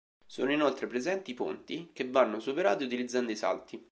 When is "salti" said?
3.35-3.89